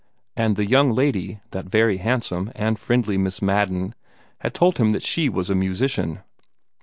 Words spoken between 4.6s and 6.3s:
him that she was a musician!